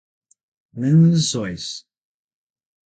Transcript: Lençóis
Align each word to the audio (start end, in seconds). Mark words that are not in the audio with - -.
Lençóis 0.79 1.85